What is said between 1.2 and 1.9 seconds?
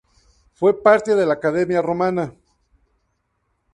la Academia